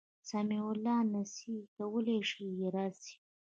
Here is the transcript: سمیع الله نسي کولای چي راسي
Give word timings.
سمیع 0.29 0.63
الله 0.71 0.99
نسي 1.13 1.55
کولای 1.75 2.19
چي 2.29 2.45
راسي 2.75 3.15